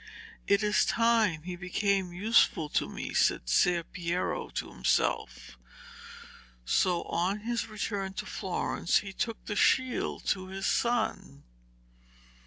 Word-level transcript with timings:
It 0.47 0.63
is 0.63 0.83
time 0.83 1.43
he 1.43 1.55
became 1.55 2.11
useful 2.11 2.69
to 2.69 2.89
me,' 2.89 3.13
said 3.13 3.47
Ser 3.47 3.83
Piero 3.83 4.49
to 4.49 4.71
himself. 4.71 5.59
So 6.65 7.03
on 7.03 7.41
his 7.41 7.67
return 7.67 8.13
to 8.13 8.25
Florence 8.25 8.97
he 9.05 9.13
took 9.13 9.45
the 9.45 9.55
shield 9.55 10.25
to 10.29 10.47
his 10.47 10.65
son. 10.65 11.43